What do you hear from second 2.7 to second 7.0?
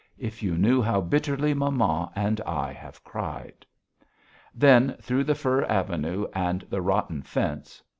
have cried." Then through the fir avenue and the